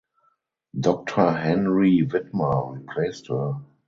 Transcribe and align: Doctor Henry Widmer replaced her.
Doctor 0.79 1.31
Henry 1.31 1.99
Widmer 2.03 2.73
replaced 2.75 3.27
her. 3.27 3.61